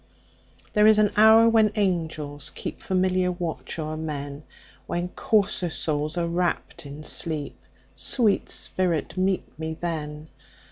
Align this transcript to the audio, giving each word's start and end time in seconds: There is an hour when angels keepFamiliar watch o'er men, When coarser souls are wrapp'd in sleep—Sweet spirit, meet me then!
There 0.73 0.87
is 0.87 0.97
an 0.97 1.11
hour 1.15 1.47
when 1.47 1.71
angels 1.75 2.51
keepFamiliar 2.55 3.39
watch 3.39 3.77
o'er 3.77 3.95
men, 3.97 4.41
When 4.87 5.09
coarser 5.09 5.69
souls 5.69 6.17
are 6.17 6.27
wrapp'd 6.27 6.87
in 6.87 7.03
sleep—Sweet 7.03 8.49
spirit, 8.49 9.15
meet 9.15 9.59
me 9.59 9.75
then! 9.79 10.29